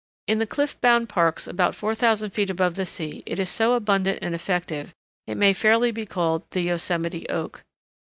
[0.25, 4.17] In the cliff bound parks about 4000 feet above the sea it is so abundant
[4.23, 4.95] and effective
[5.27, 7.61] it might fairly be called the Yosemite Oak.